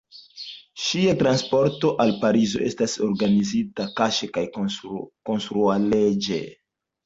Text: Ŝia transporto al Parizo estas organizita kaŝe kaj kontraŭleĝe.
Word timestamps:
Ŝia 0.83 1.11
transporto 1.19 1.91
al 2.07 2.15
Parizo 2.23 2.63
estas 2.71 2.97
organizita 3.09 3.87
kaŝe 4.03 4.33
kaj 4.41 4.47
kontraŭleĝe. 4.59 6.45